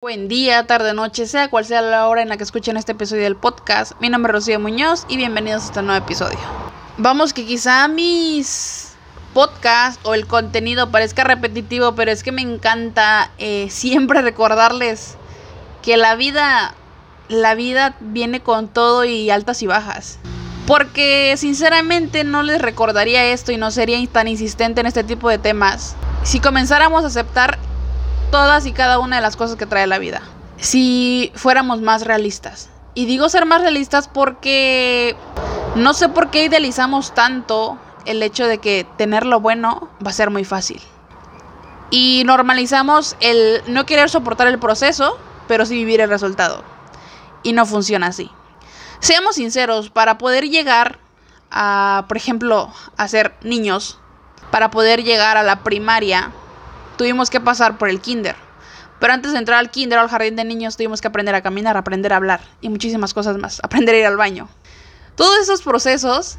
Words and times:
Buen 0.00 0.28
día, 0.28 0.64
tarde, 0.64 0.94
noche, 0.94 1.26
sea 1.26 1.50
cual 1.50 1.64
sea 1.64 1.82
la 1.82 2.06
hora 2.06 2.22
en 2.22 2.28
la 2.28 2.36
que 2.36 2.44
escuchen 2.44 2.76
este 2.76 2.92
episodio 2.92 3.24
del 3.24 3.34
podcast. 3.34 4.00
Mi 4.00 4.08
nombre 4.08 4.30
es 4.30 4.34
Rocío 4.34 4.60
Muñoz 4.60 5.04
y 5.08 5.16
bienvenidos 5.16 5.64
a 5.64 5.66
este 5.66 5.82
nuevo 5.82 6.04
episodio. 6.04 6.38
Vamos 6.98 7.32
que 7.32 7.44
quizá 7.44 7.88
mis 7.88 8.92
podcasts 9.34 9.98
o 10.04 10.14
el 10.14 10.28
contenido 10.28 10.92
parezca 10.92 11.24
repetitivo, 11.24 11.96
pero 11.96 12.12
es 12.12 12.22
que 12.22 12.30
me 12.30 12.42
encanta 12.42 13.32
eh, 13.38 13.66
siempre 13.70 14.22
recordarles 14.22 15.16
que 15.82 15.96
la 15.96 16.14
vida, 16.14 16.76
la 17.28 17.56
vida 17.56 17.96
viene 17.98 18.38
con 18.38 18.68
todo 18.68 19.04
y 19.04 19.30
altas 19.30 19.64
y 19.64 19.66
bajas. 19.66 20.20
Porque 20.68 21.34
sinceramente 21.36 22.22
no 22.22 22.44
les 22.44 22.62
recordaría 22.62 23.24
esto 23.24 23.50
y 23.50 23.56
no 23.56 23.72
sería 23.72 23.98
tan 24.06 24.28
insistente 24.28 24.80
en 24.80 24.86
este 24.86 25.02
tipo 25.02 25.28
de 25.28 25.38
temas 25.38 25.96
si 26.22 26.38
comenzáramos 26.38 27.02
a 27.02 27.08
aceptar 27.08 27.58
todas 28.30 28.66
y 28.66 28.72
cada 28.72 28.98
una 28.98 29.16
de 29.16 29.22
las 29.22 29.36
cosas 29.36 29.56
que 29.56 29.66
trae 29.66 29.86
la 29.86 29.98
vida. 29.98 30.22
Si 30.58 31.32
fuéramos 31.34 31.80
más 31.80 32.04
realistas. 32.04 32.70
Y 32.94 33.06
digo 33.06 33.28
ser 33.28 33.46
más 33.46 33.62
realistas 33.62 34.08
porque 34.08 35.16
no 35.76 35.94
sé 35.94 36.08
por 36.08 36.30
qué 36.30 36.44
idealizamos 36.44 37.14
tanto 37.14 37.78
el 38.06 38.22
hecho 38.22 38.46
de 38.46 38.58
que 38.58 38.86
tener 38.96 39.26
lo 39.26 39.40
bueno 39.40 39.88
va 40.04 40.10
a 40.10 40.14
ser 40.14 40.30
muy 40.30 40.44
fácil. 40.44 40.80
Y 41.90 42.22
normalizamos 42.26 43.16
el 43.20 43.62
no 43.66 43.86
querer 43.86 44.10
soportar 44.10 44.46
el 44.48 44.58
proceso, 44.58 45.18
pero 45.46 45.64
sí 45.64 45.74
vivir 45.74 46.00
el 46.00 46.10
resultado. 46.10 46.62
Y 47.42 47.52
no 47.52 47.66
funciona 47.66 48.08
así. 48.08 48.30
Seamos 49.00 49.36
sinceros, 49.36 49.90
para 49.90 50.18
poder 50.18 50.48
llegar 50.48 50.98
a, 51.50 52.04
por 52.08 52.16
ejemplo, 52.16 52.72
a 52.96 53.08
ser 53.08 53.34
niños, 53.42 53.98
para 54.50 54.70
poder 54.70 55.04
llegar 55.04 55.36
a 55.36 55.42
la 55.42 55.62
primaria, 55.62 56.32
tuvimos 56.98 57.30
que 57.30 57.40
pasar 57.40 57.78
por 57.78 57.88
el 57.88 58.02
kinder. 58.02 58.36
Pero 59.00 59.12
antes 59.12 59.32
de 59.32 59.38
entrar 59.38 59.58
al 59.58 59.70
kinder 59.70 59.98
o 59.98 60.02
al 60.02 60.08
jardín 60.08 60.36
de 60.36 60.44
niños 60.44 60.76
tuvimos 60.76 61.00
que 61.00 61.08
aprender 61.08 61.34
a 61.34 61.40
caminar, 61.40 61.76
aprender 61.76 62.12
a 62.12 62.16
hablar 62.16 62.40
y 62.60 62.68
muchísimas 62.68 63.14
cosas 63.14 63.38
más. 63.38 63.60
Aprender 63.62 63.94
a 63.94 63.98
ir 63.98 64.06
al 64.06 64.16
baño. 64.16 64.48
Todos 65.14 65.38
esos 65.38 65.62
procesos, 65.62 66.36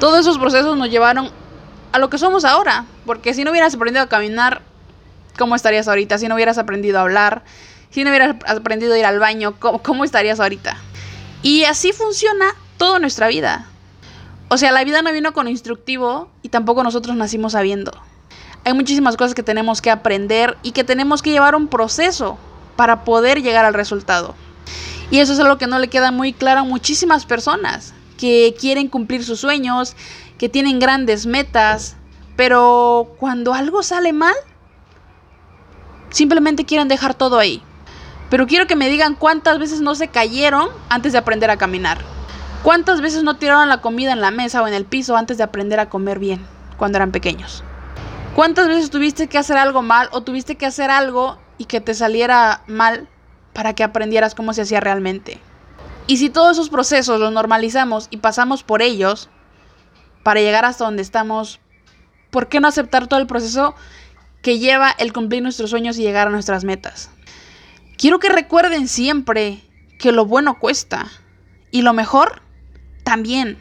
todos 0.00 0.20
esos 0.20 0.38
procesos 0.38 0.76
nos 0.76 0.90
llevaron 0.90 1.30
a 1.92 1.98
lo 1.98 2.10
que 2.10 2.18
somos 2.18 2.44
ahora. 2.44 2.86
Porque 3.06 3.34
si 3.34 3.44
no 3.44 3.52
hubieras 3.52 3.74
aprendido 3.74 4.02
a 4.02 4.08
caminar, 4.08 4.62
¿cómo 5.38 5.54
estarías 5.54 5.86
ahorita? 5.86 6.18
Si 6.18 6.26
no 6.26 6.34
hubieras 6.34 6.58
aprendido 6.58 6.98
a 6.98 7.02
hablar, 7.02 7.44
si 7.90 8.02
no 8.02 8.10
hubieras 8.10 8.36
aprendido 8.46 8.94
a 8.94 8.98
ir 8.98 9.04
al 9.04 9.18
baño, 9.18 9.54
¿cómo, 9.60 9.82
cómo 9.82 10.04
estarías 10.04 10.40
ahorita? 10.40 10.76
Y 11.42 11.64
así 11.64 11.92
funciona 11.92 12.54
toda 12.78 12.98
nuestra 12.98 13.28
vida. 13.28 13.66
O 14.48 14.56
sea, 14.56 14.72
la 14.72 14.82
vida 14.82 15.02
no 15.02 15.12
vino 15.12 15.32
con 15.32 15.46
instructivo 15.46 16.30
y 16.42 16.48
tampoco 16.48 16.82
nosotros 16.82 17.14
nacimos 17.16 17.52
sabiendo. 17.52 17.92
Hay 18.64 18.74
muchísimas 18.74 19.16
cosas 19.16 19.34
que 19.34 19.42
tenemos 19.42 19.80
que 19.80 19.90
aprender 19.90 20.56
y 20.62 20.72
que 20.72 20.84
tenemos 20.84 21.22
que 21.22 21.30
llevar 21.30 21.54
un 21.54 21.68
proceso 21.68 22.38
para 22.76 23.04
poder 23.04 23.42
llegar 23.42 23.64
al 23.64 23.74
resultado. 23.74 24.34
Y 25.10 25.18
eso 25.18 25.32
es 25.32 25.40
algo 25.40 25.58
que 25.58 25.66
no 25.66 25.78
le 25.78 25.88
queda 25.88 26.12
muy 26.12 26.32
claro 26.32 26.60
a 26.60 26.64
muchísimas 26.64 27.26
personas 27.26 27.94
que 28.18 28.54
quieren 28.60 28.88
cumplir 28.88 29.24
sus 29.24 29.40
sueños, 29.40 29.96
que 30.38 30.48
tienen 30.48 30.78
grandes 30.78 31.26
metas, 31.26 31.96
pero 32.36 33.14
cuando 33.18 33.54
algo 33.54 33.82
sale 33.82 34.12
mal, 34.12 34.34
simplemente 36.10 36.66
quieren 36.66 36.88
dejar 36.88 37.14
todo 37.14 37.38
ahí. 37.38 37.62
Pero 38.28 38.46
quiero 38.46 38.66
que 38.66 38.76
me 38.76 38.88
digan 38.88 39.14
cuántas 39.14 39.58
veces 39.58 39.80
no 39.80 39.94
se 39.94 40.08
cayeron 40.08 40.68
antes 40.88 41.12
de 41.12 41.18
aprender 41.18 41.50
a 41.50 41.56
caminar. 41.56 41.98
¿Cuántas 42.62 43.00
veces 43.00 43.24
no 43.24 43.36
tiraron 43.36 43.70
la 43.70 43.80
comida 43.80 44.12
en 44.12 44.20
la 44.20 44.30
mesa 44.30 44.62
o 44.62 44.68
en 44.68 44.74
el 44.74 44.84
piso 44.84 45.16
antes 45.16 45.38
de 45.38 45.44
aprender 45.44 45.80
a 45.80 45.88
comer 45.88 46.18
bien 46.18 46.46
cuando 46.76 46.98
eran 46.98 47.10
pequeños? 47.10 47.64
¿Cuántas 48.40 48.68
veces 48.68 48.88
tuviste 48.88 49.26
que 49.26 49.36
hacer 49.36 49.58
algo 49.58 49.82
mal 49.82 50.08
o 50.12 50.22
tuviste 50.22 50.56
que 50.56 50.64
hacer 50.64 50.90
algo 50.90 51.38
y 51.58 51.66
que 51.66 51.82
te 51.82 51.92
saliera 51.92 52.62
mal 52.66 53.06
para 53.52 53.74
que 53.74 53.84
aprendieras 53.84 54.34
cómo 54.34 54.54
se 54.54 54.62
hacía 54.62 54.80
realmente? 54.80 55.38
Y 56.06 56.16
si 56.16 56.30
todos 56.30 56.52
esos 56.52 56.70
procesos 56.70 57.20
los 57.20 57.34
normalizamos 57.34 58.08
y 58.10 58.16
pasamos 58.16 58.62
por 58.62 58.80
ellos 58.80 59.28
para 60.22 60.40
llegar 60.40 60.64
hasta 60.64 60.86
donde 60.86 61.02
estamos, 61.02 61.60
¿por 62.30 62.48
qué 62.48 62.60
no 62.60 62.68
aceptar 62.68 63.08
todo 63.08 63.20
el 63.20 63.26
proceso 63.26 63.74
que 64.40 64.58
lleva 64.58 64.90
el 64.90 65.12
cumplir 65.12 65.42
nuestros 65.42 65.68
sueños 65.68 65.98
y 65.98 66.02
llegar 66.02 66.28
a 66.28 66.30
nuestras 66.30 66.64
metas? 66.64 67.10
Quiero 67.98 68.20
que 68.20 68.30
recuerden 68.30 68.88
siempre 68.88 69.62
que 69.98 70.12
lo 70.12 70.24
bueno 70.24 70.58
cuesta 70.58 71.08
y 71.70 71.82
lo 71.82 71.92
mejor 71.92 72.40
también. 73.04 73.58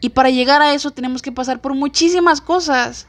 Y 0.00 0.08
para 0.08 0.30
llegar 0.30 0.62
a 0.62 0.72
eso 0.72 0.92
tenemos 0.92 1.20
que 1.20 1.32
pasar 1.32 1.60
por 1.60 1.74
muchísimas 1.74 2.40
cosas. 2.40 3.08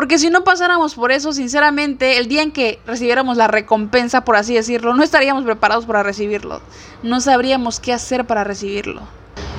Porque 0.00 0.18
si 0.18 0.30
no 0.30 0.44
pasáramos 0.44 0.94
por 0.94 1.12
eso, 1.12 1.34
sinceramente, 1.34 2.16
el 2.16 2.26
día 2.26 2.40
en 2.40 2.52
que 2.52 2.80
recibiéramos 2.86 3.36
la 3.36 3.48
recompensa, 3.48 4.24
por 4.24 4.34
así 4.34 4.54
decirlo, 4.54 4.94
no 4.94 5.02
estaríamos 5.02 5.44
preparados 5.44 5.84
para 5.84 6.02
recibirlo. 6.02 6.62
No 7.02 7.20
sabríamos 7.20 7.80
qué 7.80 7.92
hacer 7.92 8.24
para 8.24 8.42
recibirlo. 8.42 9.02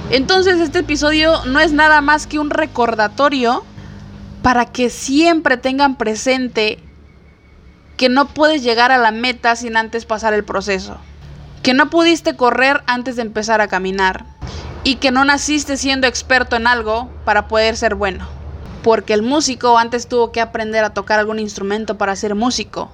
Entonces 0.09 0.59
este 0.59 0.79
episodio 0.79 1.45
no 1.45 1.59
es 1.59 1.73
nada 1.73 2.01
más 2.01 2.25
que 2.25 2.39
un 2.39 2.49
recordatorio 2.49 3.63
para 4.41 4.65
que 4.65 4.89
siempre 4.89 5.57
tengan 5.57 5.95
presente 5.95 6.79
que 7.95 8.09
no 8.09 8.25
puedes 8.25 8.63
llegar 8.63 8.91
a 8.91 8.97
la 8.97 9.11
meta 9.11 9.55
sin 9.55 9.77
antes 9.77 10.07
pasar 10.07 10.33
el 10.33 10.43
proceso. 10.43 10.97
Que 11.61 11.75
no 11.75 11.91
pudiste 11.91 12.35
correr 12.35 12.81
antes 12.87 13.15
de 13.15 13.21
empezar 13.21 13.61
a 13.61 13.67
caminar. 13.67 14.25
Y 14.83 14.95
que 14.95 15.11
no 15.11 15.23
naciste 15.23 15.77
siendo 15.77 16.07
experto 16.07 16.55
en 16.55 16.65
algo 16.65 17.11
para 17.25 17.47
poder 17.47 17.77
ser 17.77 17.93
bueno 17.93 18.40
porque 18.83 19.13
el 19.13 19.21
músico 19.21 19.77
antes 19.77 20.07
tuvo 20.07 20.31
que 20.31 20.41
aprender 20.41 20.83
a 20.83 20.93
tocar 20.93 21.19
algún 21.19 21.39
instrumento 21.39 21.97
para 21.97 22.15
ser 22.15 22.35
músico, 22.35 22.89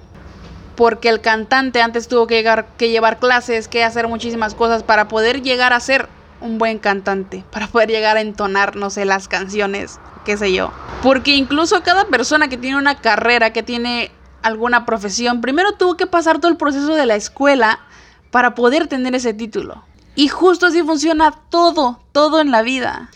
porque 0.76 1.08
el 1.08 1.20
cantante 1.20 1.80
antes 1.80 2.08
tuvo 2.08 2.26
que, 2.26 2.44
que 2.76 2.90
llevar 2.90 3.18
clases, 3.18 3.68
que 3.68 3.84
hacer 3.84 4.08
muchísimas 4.08 4.54
cosas 4.54 4.82
para 4.82 5.08
poder 5.08 5.42
llegar 5.42 5.72
a 5.72 5.80
ser 5.80 6.08
un 6.40 6.58
buen 6.58 6.78
cantante, 6.78 7.44
para 7.50 7.66
poder 7.66 7.88
llegar 7.88 8.16
a 8.16 8.20
entonar, 8.20 8.76
no 8.76 8.90
sé, 8.90 9.04
las 9.04 9.28
canciones, 9.28 9.98
qué 10.24 10.36
sé 10.36 10.52
yo. 10.52 10.72
Porque 11.02 11.34
incluso 11.34 11.82
cada 11.82 12.06
persona 12.06 12.48
que 12.48 12.58
tiene 12.58 12.76
una 12.76 13.00
carrera, 13.00 13.52
que 13.52 13.62
tiene 13.62 14.10
alguna 14.42 14.84
profesión, 14.84 15.40
primero 15.40 15.72
tuvo 15.72 15.96
que 15.96 16.06
pasar 16.06 16.38
todo 16.38 16.50
el 16.50 16.56
proceso 16.56 16.94
de 16.94 17.06
la 17.06 17.16
escuela 17.16 17.80
para 18.30 18.54
poder 18.54 18.88
tener 18.88 19.14
ese 19.14 19.32
título. 19.32 19.84
Y 20.14 20.28
justo 20.28 20.66
así 20.66 20.82
funciona 20.82 21.32
todo, 21.48 22.00
todo 22.12 22.40
en 22.40 22.50
la 22.50 22.62
vida 22.62 23.10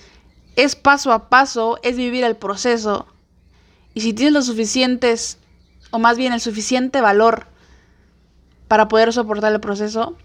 es 0.56 0.76
paso 0.76 1.12
a 1.12 1.28
paso, 1.28 1.78
es 1.82 1.96
vivir 1.96 2.24
el 2.24 2.36
proceso. 2.36 3.06
Y 3.94 4.00
si 4.00 4.12
tienes 4.12 4.32
los 4.32 4.46
suficientes, 4.46 5.38
o 5.90 5.98
más 5.98 6.16
bien 6.16 6.32
el 6.32 6.40
suficiente 6.40 7.00
valor 7.00 7.46
para 8.68 8.88
poder 8.88 9.12
soportar 9.12 9.52
el 9.52 9.60
proceso, 9.60 10.16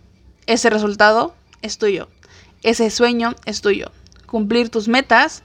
ese 0.45 0.69
resultado 0.69 1.33
es 1.61 1.77
tuyo. 1.77 2.07
Ese 2.63 2.89
sueño 2.89 3.35
es 3.45 3.61
tuyo. 3.61 3.91
Cumplir 4.25 4.69
tus 4.69 4.87
metas, 4.87 5.43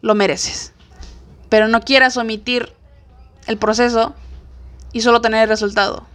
lo 0.00 0.14
mereces. 0.14 0.72
Pero 1.48 1.68
no 1.68 1.80
quieras 1.80 2.16
omitir 2.16 2.72
el 3.46 3.58
proceso 3.58 4.14
y 4.92 5.02
solo 5.02 5.20
tener 5.20 5.42
el 5.42 5.48
resultado. 5.48 6.06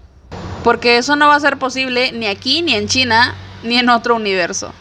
Porque 0.63 0.97
eso 0.97 1.15
no 1.15 1.27
va 1.27 1.35
a 1.35 1.39
ser 1.39 1.57
posible 1.57 2.11
ni 2.11 2.27
aquí, 2.27 2.61
ni 2.61 2.73
en 2.73 2.87
China, 2.87 3.35
ni 3.63 3.77
en 3.77 3.89
otro 3.89 4.15
universo. 4.15 4.73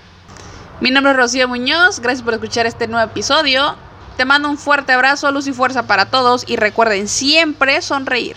Mi 0.78 0.91
nombre 0.91 1.12
es 1.12 1.16
Rocío 1.16 1.48
Muñoz, 1.48 2.00
gracias 2.00 2.22
por 2.22 2.34
escuchar 2.34 2.66
este 2.66 2.87
nuevo 2.87 3.10
episodio. 3.10 3.76
Te 4.19 4.26
mando 4.26 4.50
un 4.50 4.59
fuerte 4.59 4.92
abrazo, 4.92 5.32
luz 5.32 5.47
y 5.47 5.54
fuerza 5.54 5.87
para 5.87 6.10
todos 6.10 6.44
y 6.47 6.56
recuerden 6.56 7.09
siempre 7.09 7.81
sonreír. 7.81 8.37